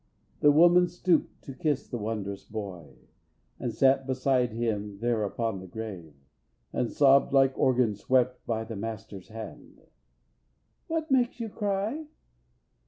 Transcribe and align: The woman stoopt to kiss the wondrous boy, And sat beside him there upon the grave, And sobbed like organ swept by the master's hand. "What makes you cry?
The 0.39 0.51
woman 0.51 0.87
stoopt 0.87 1.41
to 1.43 1.53
kiss 1.53 1.87
the 1.87 1.99
wondrous 1.99 2.43
boy, 2.43 2.87
And 3.59 3.71
sat 3.71 4.07
beside 4.07 4.51
him 4.51 4.97
there 4.97 5.23
upon 5.23 5.59
the 5.59 5.67
grave, 5.67 6.15
And 6.73 6.91
sobbed 6.91 7.33
like 7.33 7.55
organ 7.55 7.93
swept 7.93 8.43
by 8.47 8.63
the 8.63 8.75
master's 8.75 9.27
hand. 9.27 9.79
"What 10.87 11.11
makes 11.11 11.39
you 11.39 11.49
cry? 11.49 12.07